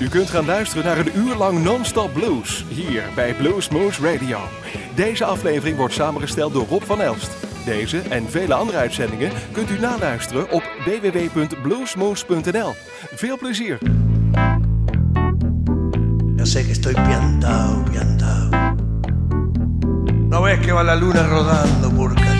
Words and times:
U 0.00 0.08
kunt 0.08 0.30
gaan 0.30 0.44
luisteren 0.44 0.84
naar 0.84 0.98
een 0.98 1.16
uur 1.18 1.34
lang 1.34 1.62
non-stop 1.62 2.12
blues 2.12 2.64
hier 2.68 3.02
bij 3.14 3.34
Blues 3.34 3.68
Moose 3.68 4.12
Radio. 4.12 4.38
Deze 4.94 5.24
aflevering 5.24 5.76
wordt 5.76 5.94
samengesteld 5.94 6.52
door 6.52 6.66
Rob 6.66 6.82
van 6.82 7.00
Elst. 7.00 7.30
Deze 7.64 7.98
en 7.98 8.30
vele 8.30 8.54
andere 8.54 8.78
uitzendingen 8.78 9.32
kunt 9.52 9.70
u 9.70 9.78
naluisteren 9.78 10.50
op 10.50 10.62
www.bluesmoose.nl. 10.84 12.74
Veel 13.14 13.38
plezier! 13.38 13.78
Yo 16.36 16.44
sé 16.44 16.62
que 16.62 16.70
estoy 16.70 16.94
piantao, 16.94 17.82
piantao. 17.90 18.48
No 20.28 20.40
va 20.74 20.82
la 20.82 20.94
luna 20.94 21.26
rodando 21.26 21.90
por. 21.90 22.39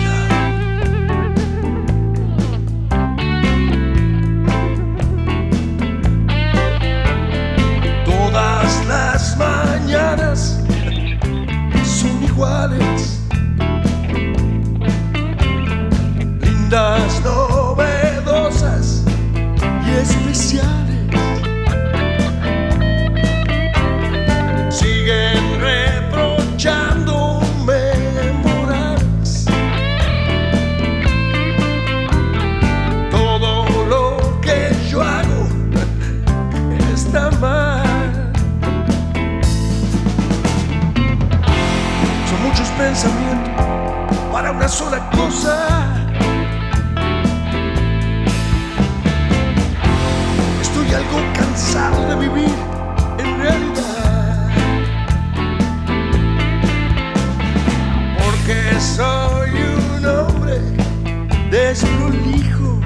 Son 11.85 12.23
iguales. 12.23 13.19
Lindas, 16.41 17.21
novedosas 17.23 19.03
y 19.85 19.91
especiales. 19.91 20.80
Una 44.71 44.77
sola 44.77 45.09
cosa. 45.09 46.07
Estoy 50.61 50.93
algo 50.93 51.19
cansado 51.33 52.07
de 52.07 52.15
vivir 52.15 52.55
en 53.17 53.39
realidad. 53.39 54.49
Porque 58.23 58.79
soy 58.79 59.51
un 59.97 60.05
hombre 60.05 60.59
desprolijo. 61.49 62.79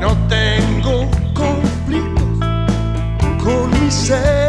No 0.00 0.16
tengo 0.28 1.10
conflictos 1.34 2.48
con 3.42 3.70
mi 3.80 3.90
ser. 3.90 4.41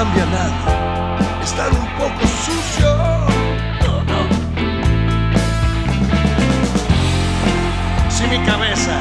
Cambia 0.00 0.24
nada, 0.24 1.18
estar 1.42 1.68
un 1.68 1.86
poco 1.98 2.26
sucio. 2.46 2.90
No, 3.84 4.02
no. 4.10 4.20
Si 8.08 8.26
mi 8.28 8.38
cabeza 8.46 8.98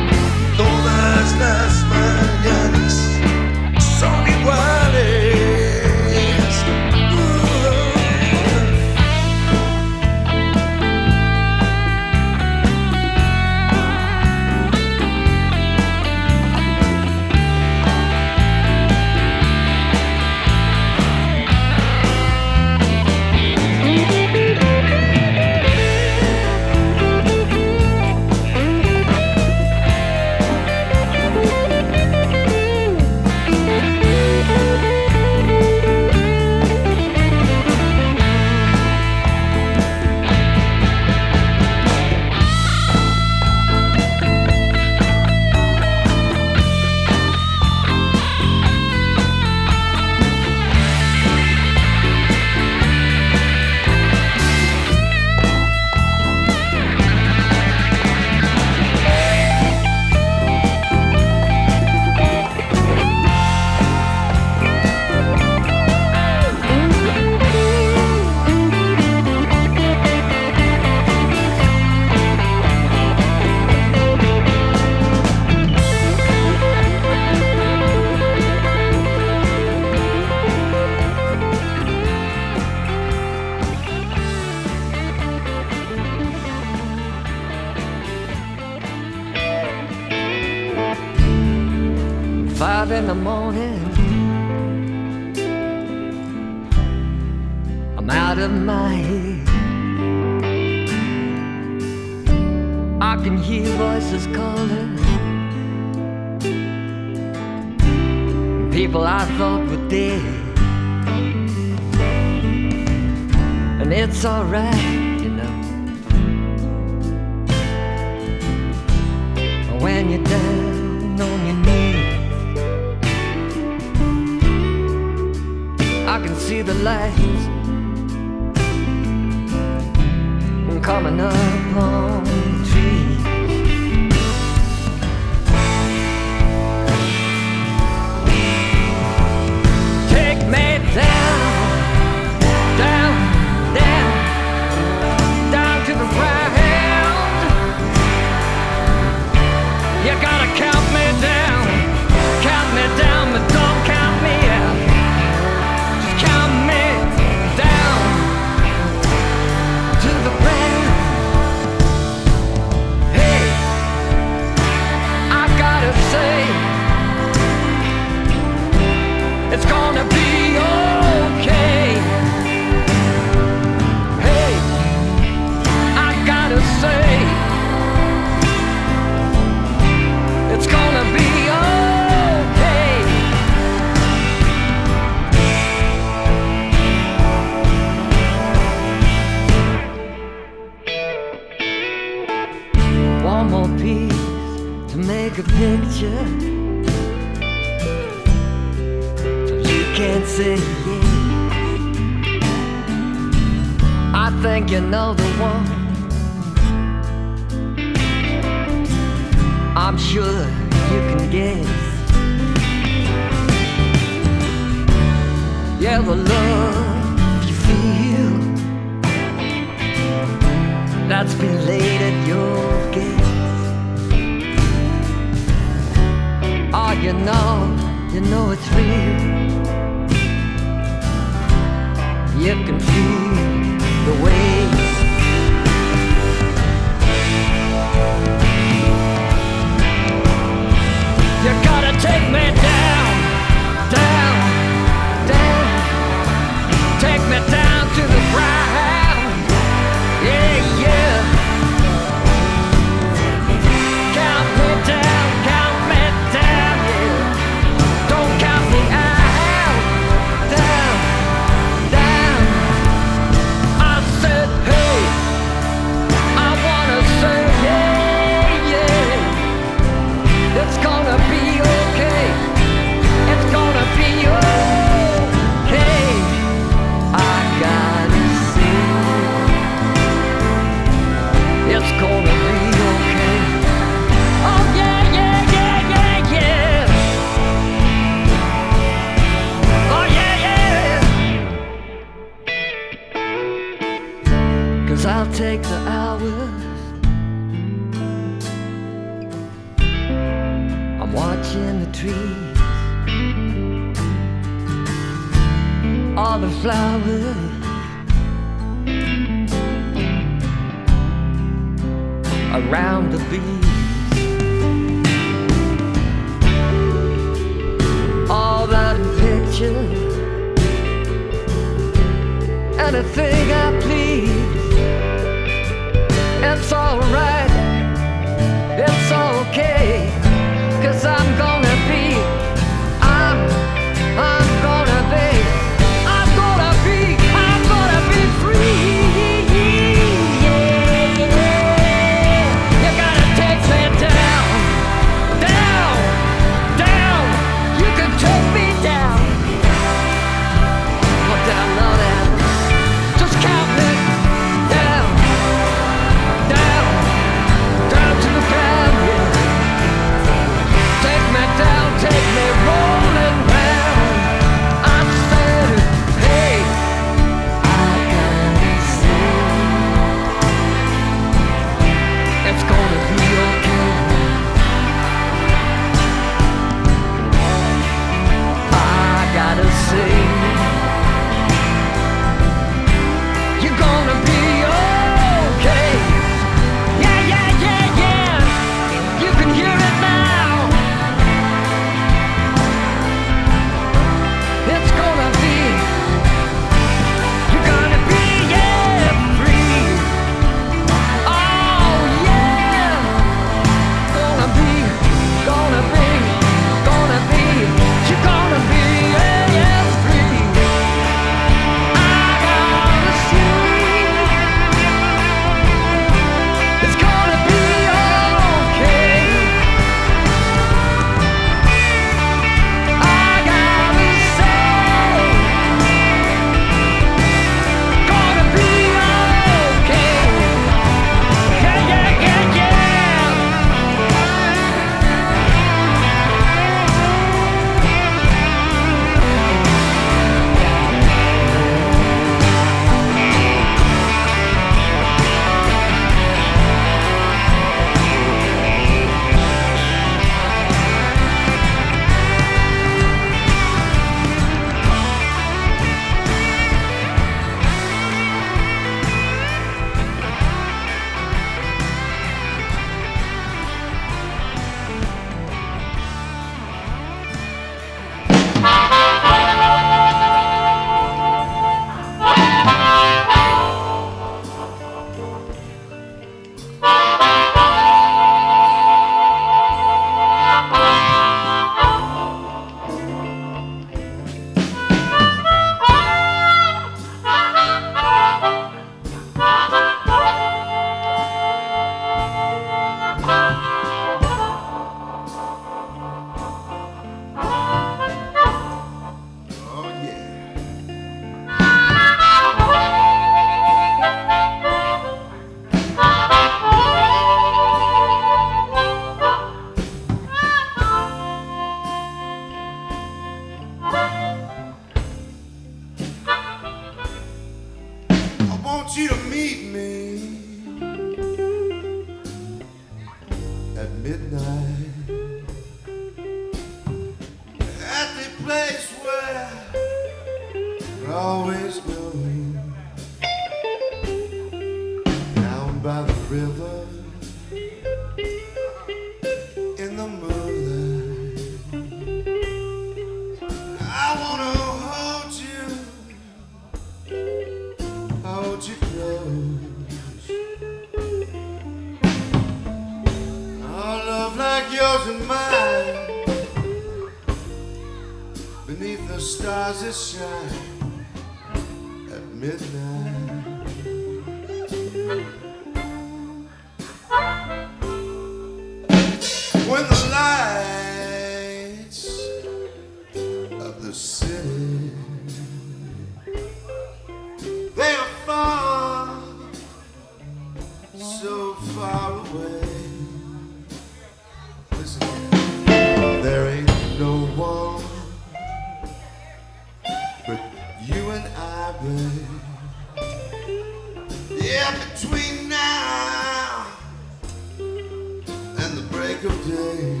of 599.26 599.46
day. 599.46 600.00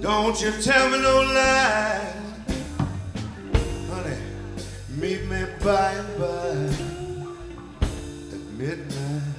Don't 0.00 0.40
you 0.40 0.52
tell 0.62 0.88
me 0.90 0.98
no 1.00 1.22
lies, 1.22 2.12
honey. 3.90 4.18
Meet 4.96 5.24
me 5.26 5.44
by 5.62 5.92
and 5.92 6.18
by 6.18 6.50
at 8.32 8.42
midnight. 8.56 9.37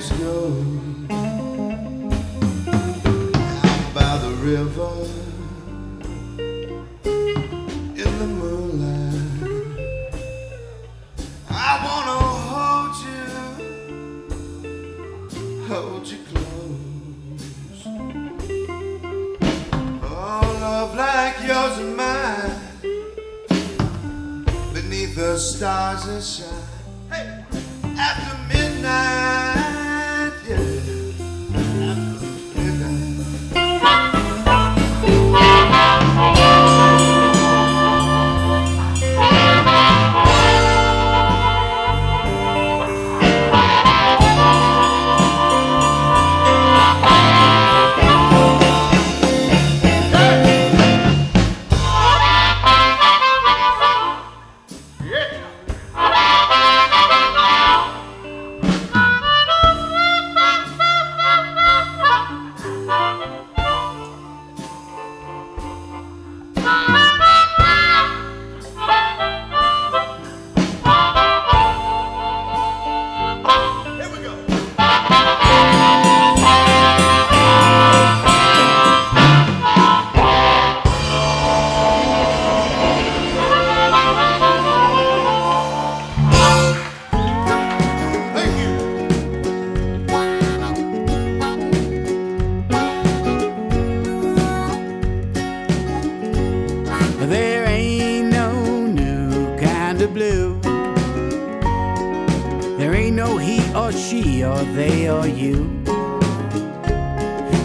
years 0.00 0.12
go. 0.18 0.79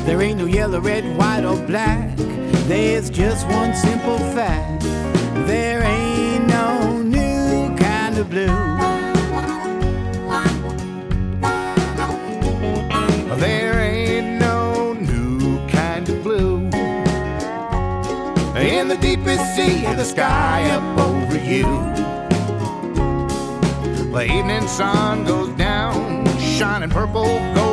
There 0.05 0.21
ain't 0.21 0.37
no 0.37 0.45
yellow, 0.45 0.79
red, 0.79 1.17
white, 1.17 1.43
or 1.43 1.57
black. 1.65 2.15
There's 2.67 3.09
just 3.09 3.47
one 3.47 3.73
simple 3.73 4.19
fact. 4.35 4.83
There 5.47 5.81
ain't 5.81 6.45
no 6.47 7.01
new 7.01 7.75
kind 7.75 8.15
of 8.19 8.29
blue. 8.29 8.45
There 13.37 13.79
ain't 13.79 14.39
no 14.39 14.93
new 14.93 15.67
kind 15.69 16.07
of 16.07 16.21
blue. 16.21 16.57
In 18.61 18.87
the 18.87 18.97
deepest 19.01 19.55
sea 19.55 19.87
of 19.87 19.97
the 19.97 20.05
sky 20.05 20.69
up 20.69 20.99
over 20.99 21.37
you. 21.37 21.65
The 24.11 24.23
evening 24.23 24.67
sun 24.67 25.25
goes 25.25 25.49
down, 25.57 26.27
shining 26.37 26.91
purple, 26.91 27.25
golden 27.55 27.64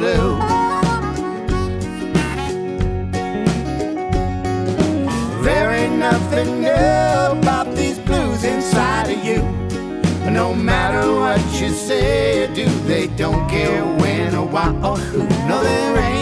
blue. 0.00 0.38
There 5.44 5.70
ain't 5.72 5.98
nothing 5.98 6.62
new 6.62 7.38
about 7.38 7.66
these 7.76 7.98
blues 7.98 8.44
inside 8.44 9.10
of 9.10 9.22
you. 9.22 9.42
No 10.30 10.54
matter 10.54 11.04
what 11.20 11.40
you 11.60 11.68
say 11.68 12.44
or 12.44 12.54
do, 12.54 12.66
they 12.92 13.08
don't 13.08 13.46
care 13.50 13.84
when 14.00 14.34
or 14.34 14.46
why 14.46 14.68
or 14.82 14.96
who. 14.96 15.22
No, 15.48 15.62
there 15.62 15.98
ain't 15.98 16.19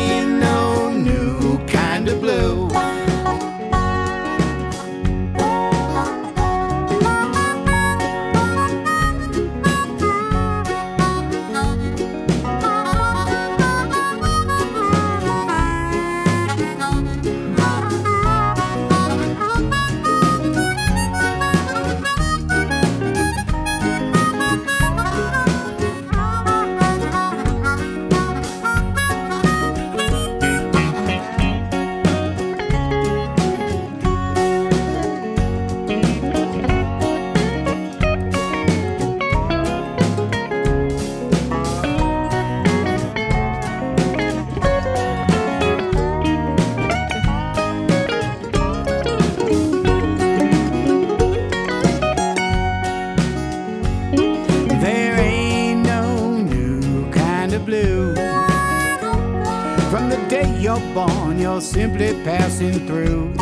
you're 61.49 61.61
simply 61.63 62.13
passing 62.25 62.87
through. 62.87 63.33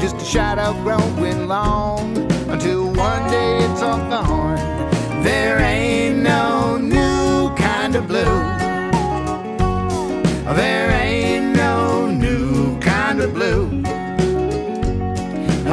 Just 0.00 0.16
a 0.16 0.24
shadow 0.24 0.72
growing 0.82 1.46
long 1.46 2.16
until 2.50 2.86
one 2.86 3.30
day 3.30 3.58
it's 3.58 3.80
all 3.80 3.98
gone. 4.10 4.58
There 5.22 5.60
ain't 5.60 6.18
no 6.18 6.78
new 6.78 7.54
kind 7.54 7.94
of 7.94 8.08
blue. 8.08 8.38
There 10.60 10.90
ain't 10.90 11.54
no 11.56 12.10
new 12.10 12.80
kind 12.80 13.20
of 13.20 13.32
blue. 13.32 13.82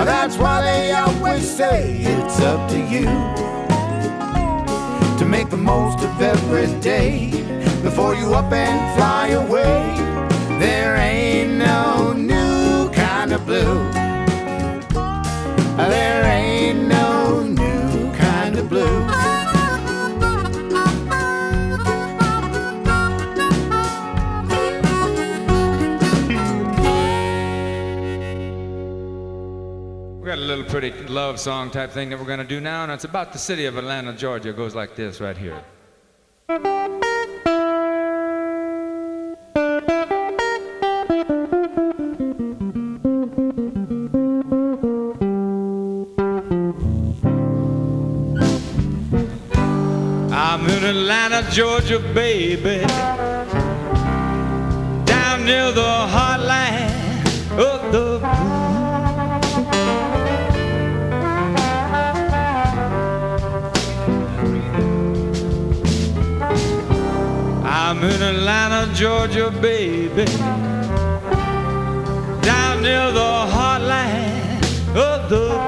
That's 0.05 0.37
why 0.37 0.61
they 0.61 0.91
always 0.91 1.49
say 1.49 1.97
it's 2.01 2.39
up 2.41 2.69
to 2.69 2.79
you 2.93 3.07
to 5.17 5.25
make 5.25 5.49
the 5.49 5.57
most 5.73 6.03
of 6.03 6.21
every 6.21 6.67
day 6.79 7.31
before 7.81 8.13
you 8.13 8.35
up 8.35 8.51
and 8.51 8.77
fly 8.97 9.29
away. 9.29 10.16
There 10.59 10.95
ain't 10.95 11.57
no 11.59 12.13
new 12.13 12.89
kind 12.91 13.31
of 13.31 13.45
blue. 13.45 13.91
There 15.77 16.23
ain't 16.25 16.87
no 16.87 17.43
new 17.43 18.11
kind 18.13 18.57
of 18.57 18.67
blue. 18.67 19.01
We 30.19 30.25
got 30.25 30.39
a 30.39 30.41
little 30.41 30.65
pretty 30.65 30.91
love 31.03 31.39
song 31.39 31.69
type 31.69 31.91
thing 31.91 32.09
that 32.09 32.17
we're 32.19 32.25
going 32.25 32.39
to 32.39 32.45
do 32.45 32.59
now, 32.59 32.81
and 32.83 32.91
it's 32.91 33.03
about 33.03 33.31
the 33.31 33.37
city 33.39 33.65
of 33.65 33.77
Atlanta, 33.77 34.11
Georgia. 34.13 34.49
It 34.49 34.57
goes 34.57 34.73
like 34.73 34.95
this 34.95 35.21
right 35.21 35.37
here. 35.37 35.63
Atlanta, 51.29 51.51
Georgia, 51.51 51.99
baby. 51.99 52.85
Down 55.03 55.43
near 55.43 55.73
the 55.73 56.07
heartland 56.07 57.25
of 57.51 57.91
the 57.91 58.21
I'm 67.65 67.97
in 68.03 68.21
Atlanta, 68.21 68.93
Georgia, 68.93 69.51
baby. 69.51 70.23
Down 72.41 72.81
near 72.81 73.11
the 73.11 73.47
heartland 73.51 74.63
of 74.95 75.29
the 75.29 75.66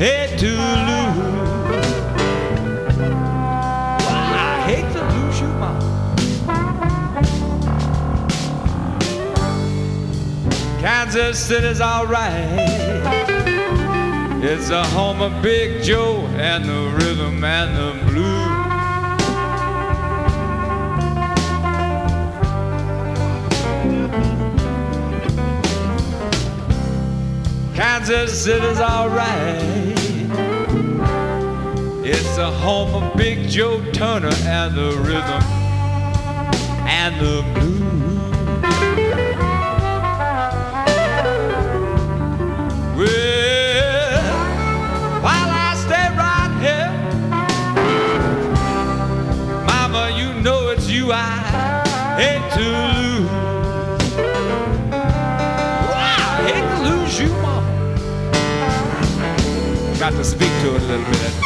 hate 0.00 0.38
to 0.38 0.46
lose. 0.46 1.86
I 4.08 4.64
hate 4.66 4.90
to 4.94 5.02
lose 5.14 5.40
you, 5.42 5.48
Mama. 5.60 6.14
Kansas 10.80 11.38
City's 11.38 11.82
alright. 11.82 12.32
It's 14.42 14.70
the 14.70 14.82
home 14.82 15.20
of 15.20 15.42
Big 15.42 15.82
Joe 15.82 16.26
and 16.38 16.64
the 16.64 16.88
rhythm 17.04 17.44
and 17.44 17.76
the 17.76 17.92
blues. 18.10 18.40
Kansas 27.76 28.44
City's 28.44 28.80
alright. 28.80 29.89
It's 32.12 32.34
the 32.34 32.50
home 32.50 32.92
of 33.00 33.16
Big 33.16 33.48
Joe 33.48 33.80
Turner 33.92 34.34
and 34.42 34.74
the 34.74 34.96
rhythm 34.98 35.42
and 36.84 37.14
the 37.20 37.42
blues. 37.54 37.80
Well, 42.98 44.22
while 45.22 45.50
I 45.52 45.74
stay 45.86 46.08
right 46.18 46.52
here, 46.66 46.90
Mama, 49.64 50.10
you 50.18 50.32
know 50.42 50.70
it's 50.70 50.88
you 50.88 51.12
I 51.12 51.24
hate 52.18 52.50
to 52.58 52.66
lose. 52.98 53.30
I 55.94 55.96
hate 56.48 56.66
to 56.74 56.80
lose 56.90 57.14
you, 57.20 57.30
Mama. 57.40 57.70
Got 60.00 60.12
to 60.14 60.24
speak 60.24 60.52
to 60.62 60.74
it 60.74 60.82
a 60.82 60.86
little 60.86 61.04
bit. 61.04 61.39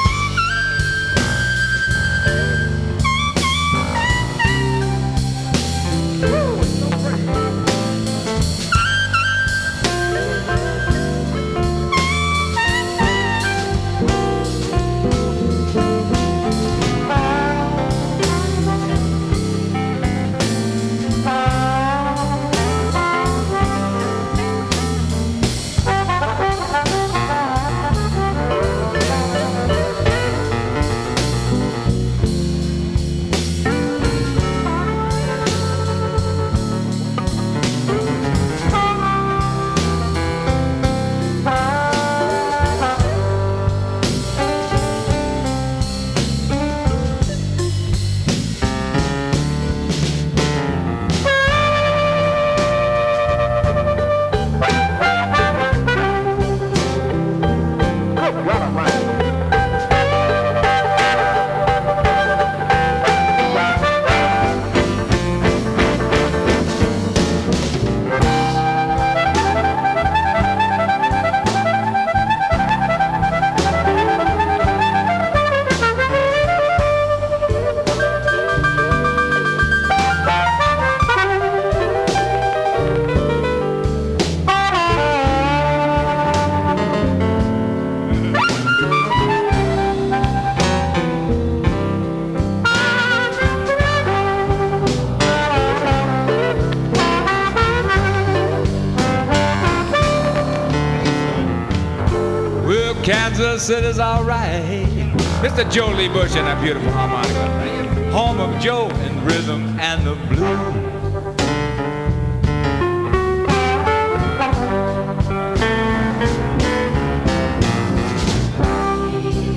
Mr. 105.55 105.97
Lee 105.97 106.09
Bush 106.09 106.35
and 106.35 106.49
that 106.49 106.61
beautiful 106.61 106.91
harmonica. 106.91 108.11
Home 108.11 108.41
of 108.41 108.61
Joe 108.61 108.89
and 108.91 109.23
rhythm 109.25 109.79
and 109.79 110.05
the 110.05 110.17
blues. 110.27 110.41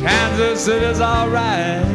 Kansas 0.04 0.64
City's 0.64 1.02
alright. 1.02 1.87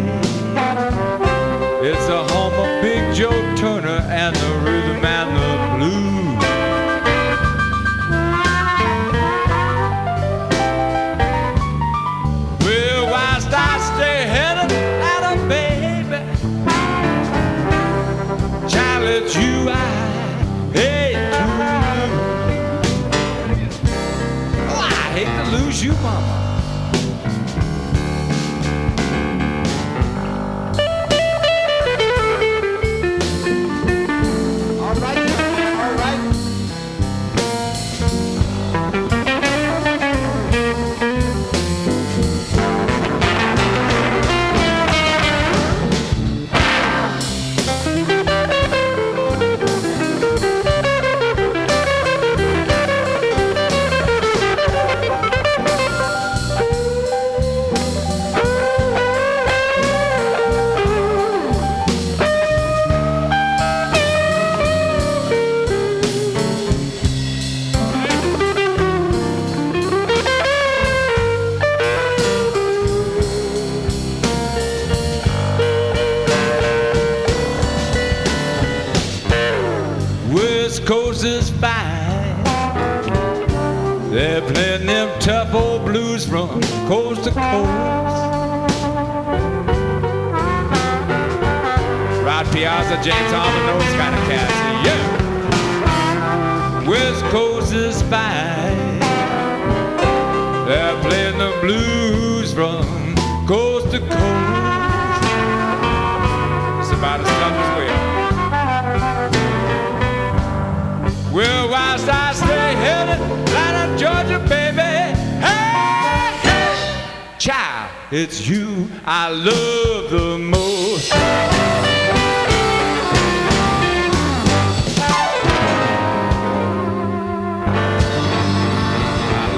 I 119.15 119.29
love 119.29 120.11
the 120.11 120.39
most. 120.39 121.13
I 121.13 121.19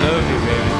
love 0.00 0.28
you, 0.28 0.38
baby. 0.40 0.70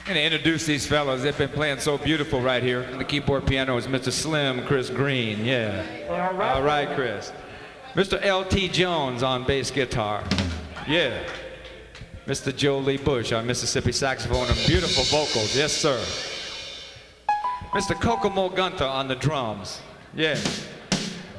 I'm 0.00 0.08
gonna 0.08 0.18
introduce 0.18 0.66
these 0.66 0.84
fellas. 0.84 1.22
They've 1.22 1.38
been 1.38 1.48
playing 1.50 1.78
so 1.78 1.96
beautiful 1.98 2.40
right 2.40 2.60
here. 2.60 2.88
On 2.90 2.98
the 2.98 3.04
keyboard 3.04 3.46
piano 3.46 3.76
is 3.76 3.86
Mr. 3.86 4.10
Slim, 4.10 4.66
Chris 4.66 4.90
Green. 4.90 5.44
Yeah. 5.44 5.86
All 6.10 6.64
right, 6.64 6.92
Chris. 6.96 7.30
Mr. 7.94 8.20
L.T. 8.20 8.66
Jones 8.70 9.22
on 9.22 9.44
bass 9.44 9.70
guitar. 9.70 10.24
Yeah. 10.88 11.22
Mr. 12.26 12.54
Joe 12.54 12.78
Lee 12.78 12.96
Bush 12.96 13.32
on 13.32 13.46
Mississippi 13.46 13.92
saxophone 13.92 14.48
and 14.48 14.66
beautiful 14.66 15.04
vocals. 15.04 15.56
Yes, 15.56 15.72
sir. 15.72 15.96
Mr. 17.70 17.94
Kokomo 18.00 18.48
Gunther 18.48 18.84
on 18.84 19.06
the 19.06 19.14
drums. 19.14 19.80
Yeah. 20.12 20.34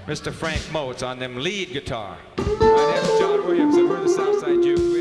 Mr. 0.05 0.31
Frank 0.31 0.61
Motes 0.71 1.03
on 1.03 1.19
them 1.19 1.43
lead 1.43 1.73
guitar. 1.73 2.17
My 2.37 2.45
name 2.45 3.03
is 3.03 3.19
John 3.19 3.45
Williamson. 3.45 3.89
We're 3.89 4.01
the 4.01 4.07
Southside 4.07 4.63
Jews. 4.63 4.96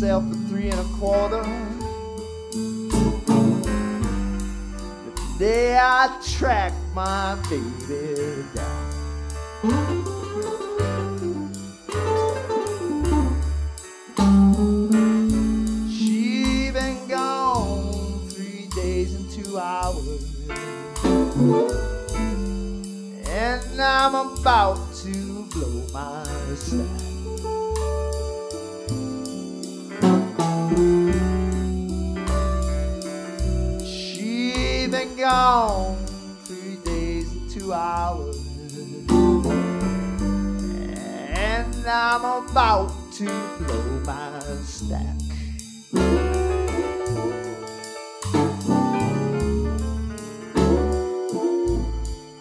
Gonna 0.00 0.28
for 0.28 0.34
three 0.48 0.70
and 0.70 0.80
a 0.80 0.84
quarter. 0.98 1.42
The 5.04 5.38
day 5.38 5.78
I 5.78 6.20
track 6.36 6.72
my 6.94 7.36
baby 7.48 8.44
down. 8.54 8.92
She 15.90 16.70
been 16.70 17.08
gone 17.08 18.28
three 18.28 18.68
days 18.74 19.14
and 19.14 19.30
two 19.30 19.58
hours. 19.58 20.24
And 23.28 23.80
I'm 23.80 24.14
about 24.14 24.94
to 25.02 25.44
blow 25.50 25.86
my 25.92 26.24
stack. 26.54 27.01
Gone 35.22 35.96
three 36.42 36.74
days 36.84 37.30
and 37.30 37.48
two 37.48 37.72
hours. 37.72 38.36
And 41.38 41.86
I'm 41.86 42.24
about 42.24 42.90
to 43.12 43.26
blow 43.60 44.00
my 44.04 44.40
stack. 44.64 45.14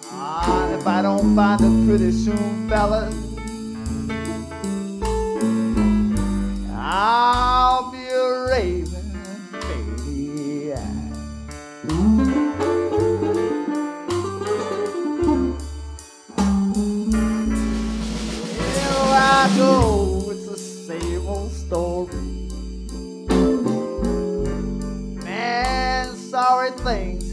Ah, 0.05 0.71
if 0.71 0.87
I 0.87 1.03
don't 1.03 1.35
find 1.35 1.61
her 1.61 1.85
pretty 1.85 2.11
soon, 2.11 2.67
fellas, 2.67 3.13
I'll 6.73 7.90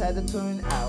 had 0.09 0.27
to 0.27 0.33
turn 0.33 0.59
out 0.71 0.88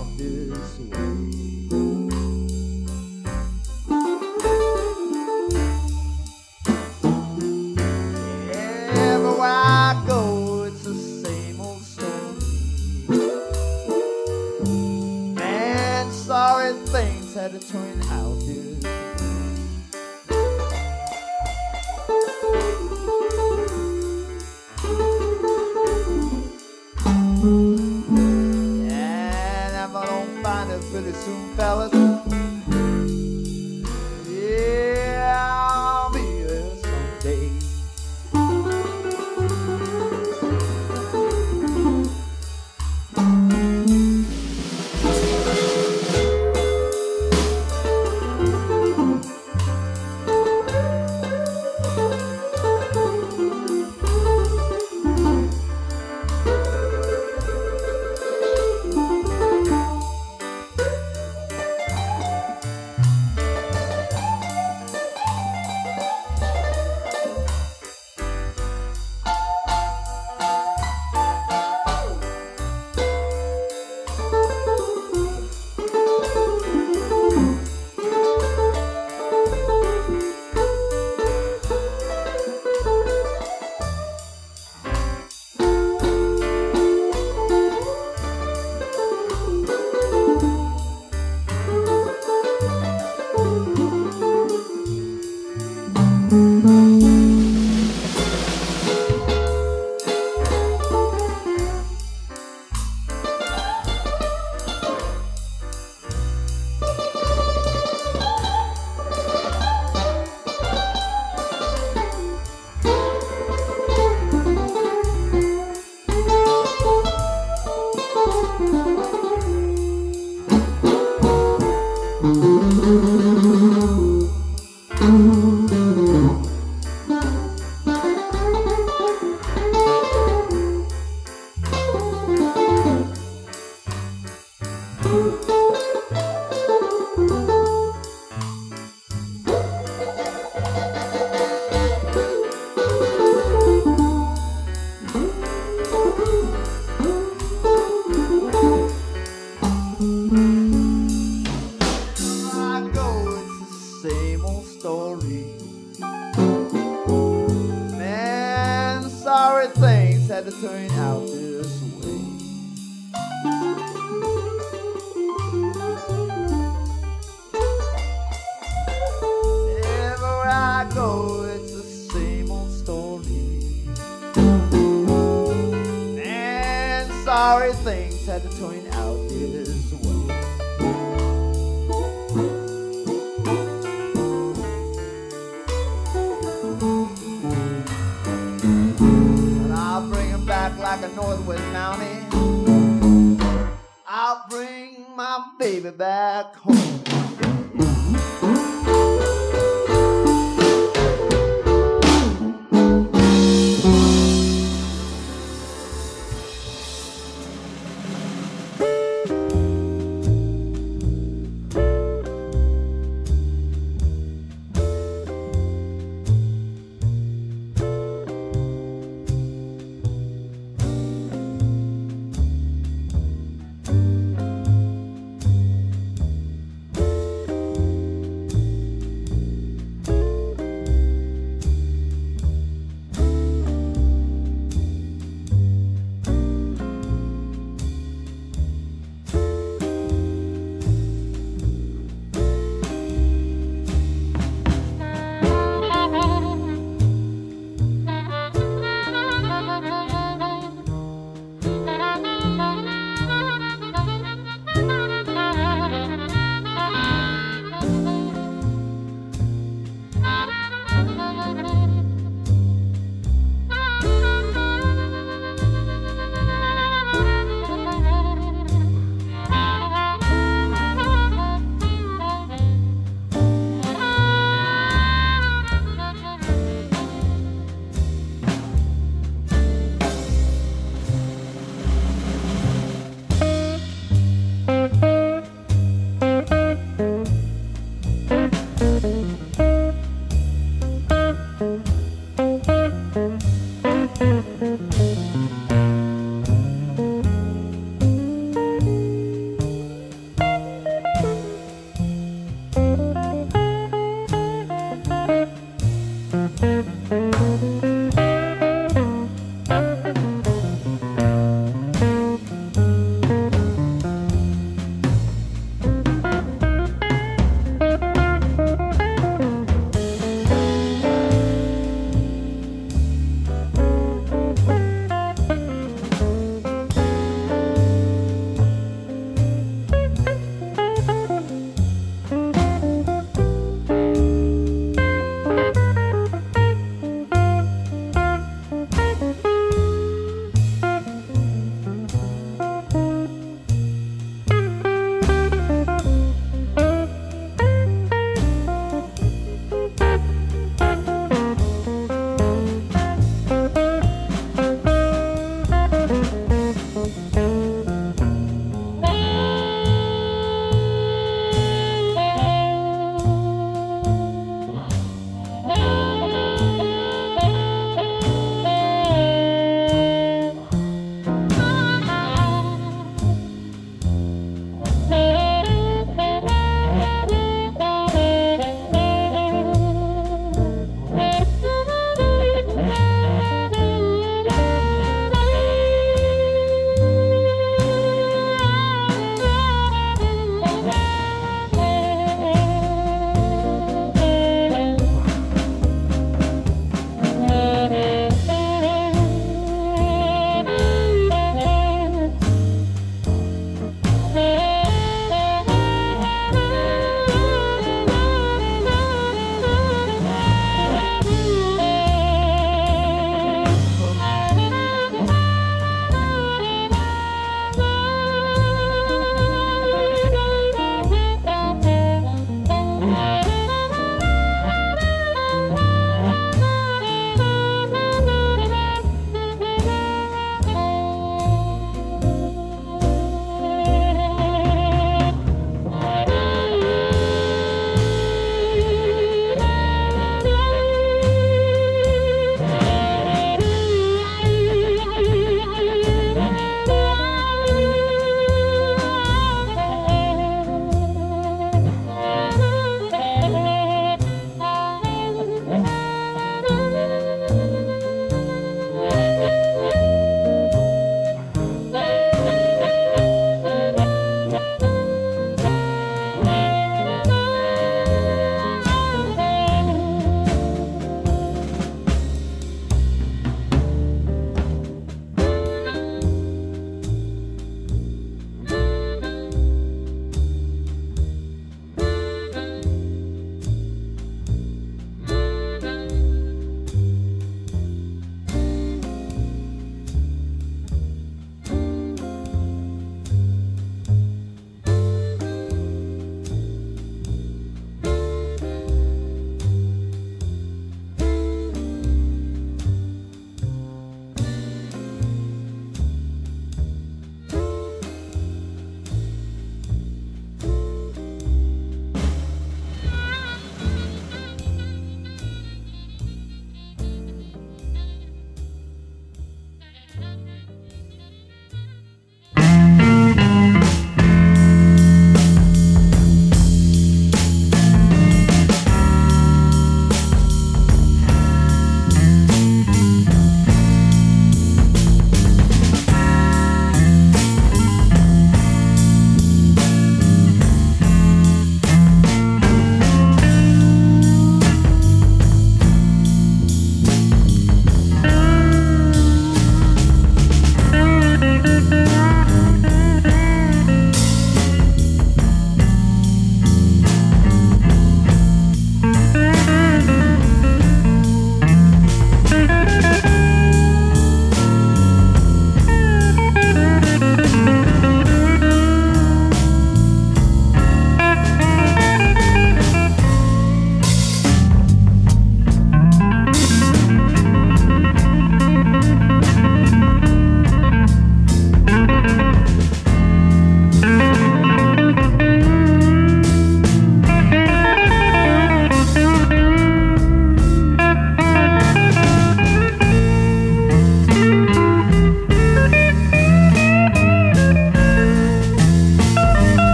don't 30.79 30.91
pretty 30.91 31.13
soon, 31.13 31.55
fellas, 31.55 32.48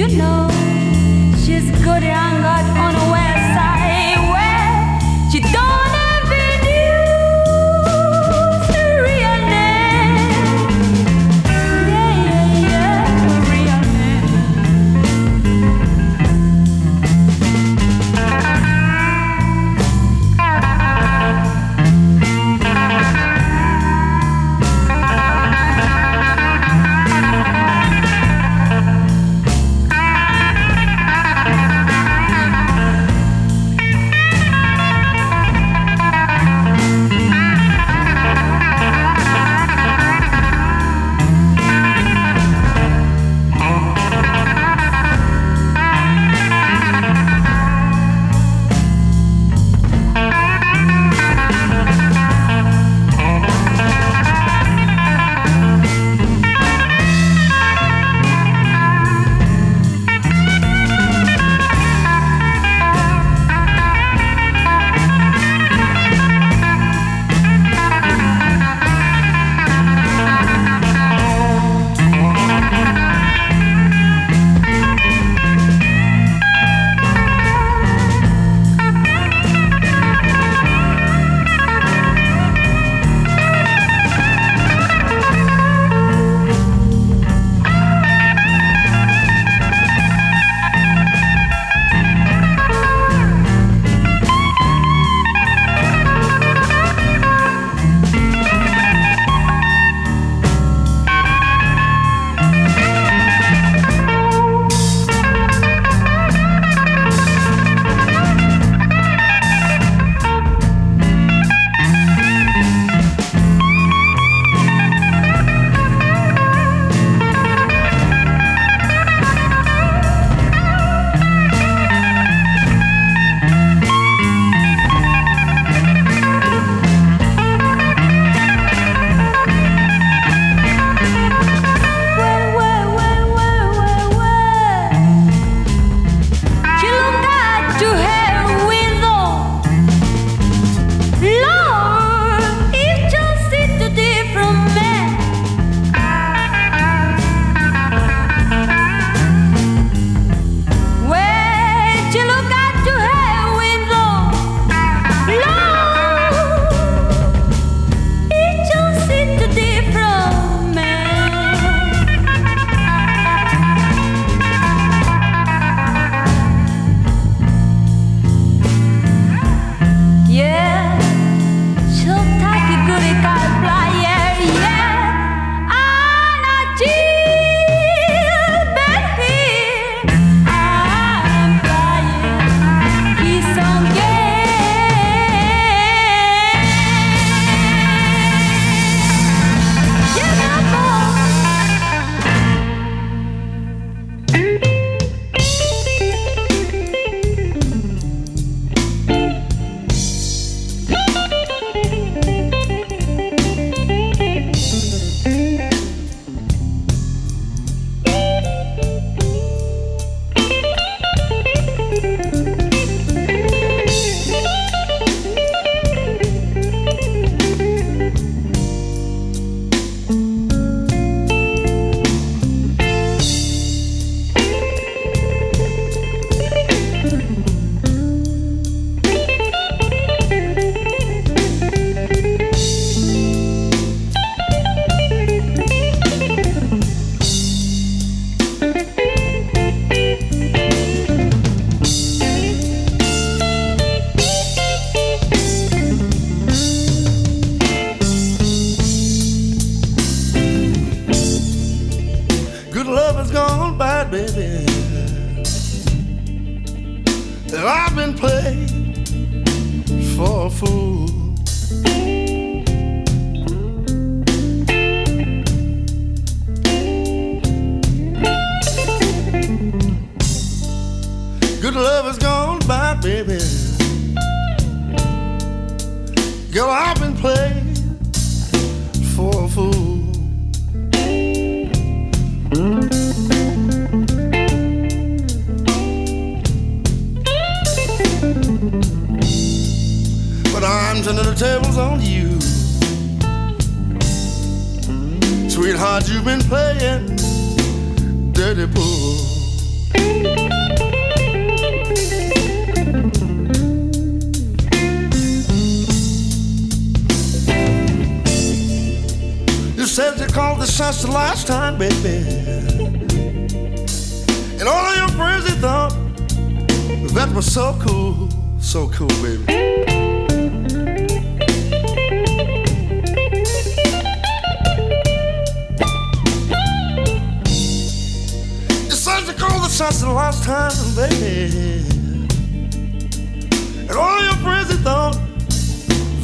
You 0.00 0.08
know, 0.16 0.48
she's 1.44 1.70
good 1.84 2.02
and 2.02 2.42
got 2.42 2.64
on 2.78 2.94
a 2.94 3.12
way. 3.12 3.19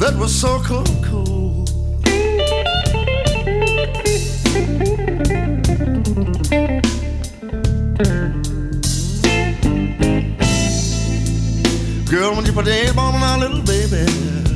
That 0.09 0.17
was 0.17 0.33
so 0.33 0.59
cool, 0.63 0.83
cool. 1.03 1.65
Girl, 12.09 12.35
when 12.35 12.45
you 12.45 12.53
put 12.53 12.65
the 12.65 12.87
A-bomb 12.89 13.15
on 13.15 13.23
our 13.23 13.37
little 13.37 13.61
baby 13.63 14.46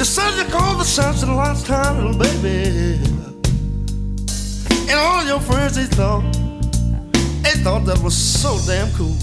You 0.00 0.06
said 0.06 0.34
you 0.38 0.50
called 0.50 0.80
the 0.80 0.84
shots 0.84 1.20
the 1.20 1.30
last 1.30 1.66
time, 1.66 1.98
little 1.98 2.18
baby. 2.18 2.98
And 4.88 4.98
all 4.98 5.22
your 5.26 5.40
friends, 5.40 5.76
they 5.76 5.84
thought, 5.84 6.22
they 7.42 7.52
thought 7.62 7.84
that 7.84 8.00
was 8.02 8.16
so 8.16 8.58
damn 8.66 8.90
cool. 8.94 9.14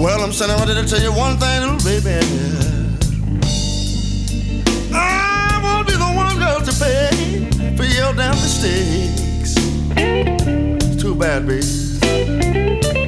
Well, 0.00 0.22
I'm 0.22 0.30
sitting 0.30 0.54
ready 0.54 0.74
to 0.74 0.86
tell 0.88 1.02
you 1.02 1.12
one 1.12 1.36
thing, 1.38 1.62
little 1.62 1.78
baby. 1.82 2.14
I 4.94 5.60
won't 5.64 5.88
be 5.88 5.94
the 5.94 6.12
one 6.14 6.38
girl 6.38 6.60
to 6.60 6.72
pay 6.78 7.74
for 7.76 7.82
your 7.82 8.14
damn 8.14 8.36
mistakes. 8.36 9.27
Too 11.08 11.14
bad, 11.14 11.46
baby. 11.46 13.07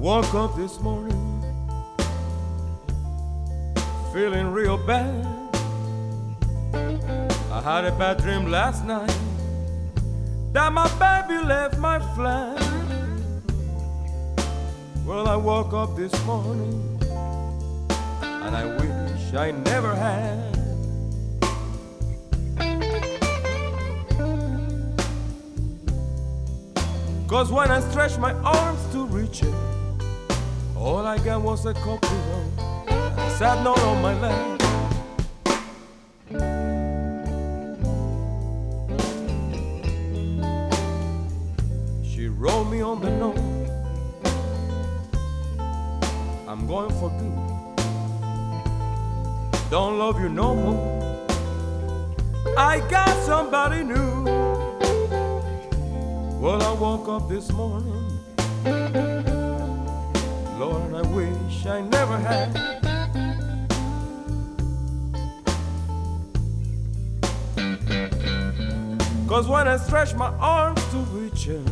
Woke 0.00 0.32
up 0.34 0.56
this 0.56 0.80
morning 0.80 1.44
feeling 4.14 4.50
real 4.50 4.78
bad. 4.78 5.26
I 7.52 7.60
had 7.60 7.84
a 7.84 7.92
bad 7.98 8.16
dream 8.16 8.50
last 8.50 8.82
night 8.86 9.14
that 10.52 10.72
my 10.72 10.88
baby 10.98 11.44
left 11.44 11.76
my 11.76 11.98
flat. 12.14 12.58
Well, 15.04 15.28
I 15.28 15.36
woke 15.36 15.74
up 15.74 15.94
this 15.96 16.14
morning 16.24 16.98
and 18.22 18.56
I 18.56 18.64
wish 18.80 19.34
I 19.34 19.50
never 19.50 19.94
had. 19.94 20.46
Cause 27.28 27.52
when 27.52 27.70
I 27.70 27.80
stretch 27.90 28.16
my 28.16 28.32
arms 28.32 28.80
to 28.92 29.04
reach 29.04 29.42
it, 29.42 29.69
all 30.80 31.06
I 31.06 31.18
got 31.18 31.42
was 31.42 31.66
a 31.66 31.74
pillow 31.74 32.00
and 32.88 33.18
a 33.18 33.30
sad 33.36 33.62
note 33.62 33.78
on 33.80 34.00
my 34.00 34.14
lap. 34.18 34.60
She 42.02 42.28
wrote 42.28 42.64
me 42.64 42.80
on 42.80 43.00
the 43.02 43.10
note. 43.10 43.36
I'm 46.48 46.66
going 46.66 46.90
for 46.98 47.10
good. 47.10 47.50
Don't 49.70 49.98
love 49.98 50.18
you 50.18 50.30
no 50.30 50.54
more. 50.54 51.26
I 52.56 52.80
got 52.88 53.14
somebody 53.24 53.84
new. 53.84 54.24
Well, 56.40 56.62
I 56.62 56.72
woke 56.72 57.08
up 57.08 57.28
this 57.28 57.52
morning. 57.52 58.00
Lord, 60.60 60.92
I 60.92 61.00
wish 61.12 61.64
I 61.64 61.80
never 61.80 62.18
had. 62.18 62.52
Cause 69.26 69.48
when 69.48 69.66
I 69.66 69.78
stretched 69.78 70.16
my 70.16 70.28
arms 70.38 70.84
to 70.90 70.98
reach 71.16 71.46
her, 71.46 71.64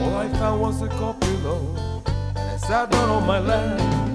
all 0.00 0.16
I 0.16 0.28
found 0.38 0.62
was 0.62 0.80
a 0.80 0.88
cold 0.88 1.20
pillow. 1.20 2.02
And 2.06 2.38
I 2.38 2.56
sat 2.56 2.90
down 2.90 3.10
on 3.10 3.26
my 3.26 3.38
lap. 3.38 4.11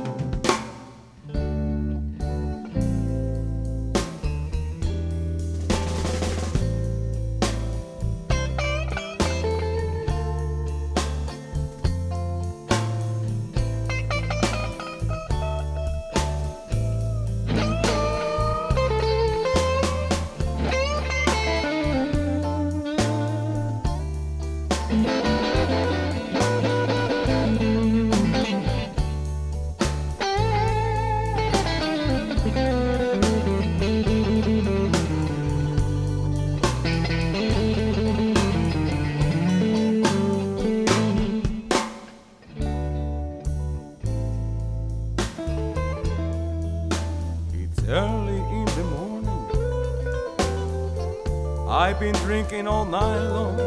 Drinking 52.48 52.68
all 52.68 52.86
night 52.86 53.20
long. 53.30 53.60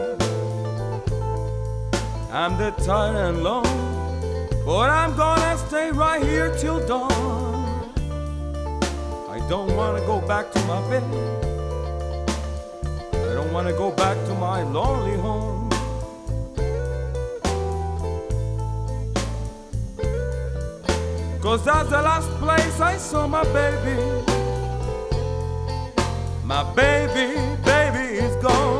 I'm 2.32 2.56
dead 2.56 2.78
tired 2.78 3.16
and 3.16 3.42
long, 3.42 3.64
but 4.64 4.88
I'm 4.88 5.14
gonna 5.16 5.58
stay 5.58 5.90
right 5.90 6.22
here 6.22 6.54
till 6.56 6.86
dawn. 6.86 7.92
I 9.28 9.38
don't 9.48 9.74
wanna 9.76 10.00
go 10.06 10.20
back 10.20 10.50
to 10.52 10.60
my 10.60 10.80
bed. 10.88 11.02
I 13.12 13.34
don't 13.34 13.52
wanna 13.52 13.72
go 13.72 13.90
back 13.90 14.16
to 14.26 14.34
my 14.34 14.62
lonely 14.62 15.16
home. 15.18 15.68
Cause 21.42 21.64
that's 21.64 21.88
the 21.90 22.02
last 22.02 22.30
place 22.38 22.80
I 22.80 22.96
saw 22.96 23.26
my 23.26 23.44
baby. 23.44 23.96
My 26.44 26.62
baby, 26.74 27.49
gone. 28.40 28.79